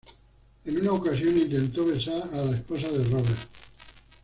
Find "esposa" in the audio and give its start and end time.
2.57-2.87